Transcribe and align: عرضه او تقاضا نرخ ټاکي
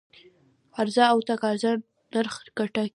عرضه 0.79 1.03
او 1.13 1.17
تقاضا 1.29 1.71
نرخ 2.13 2.35
ټاکي 2.75 2.89